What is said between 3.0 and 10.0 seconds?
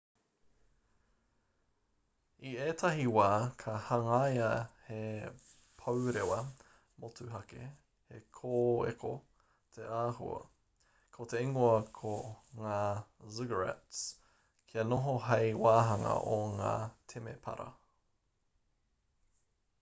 wā ka hangaia he pourewa motuhake he kōeko te